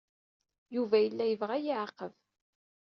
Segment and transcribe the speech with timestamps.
[0.75, 2.13] Yuba yella yebɣa ad iyi-iɛaqeb.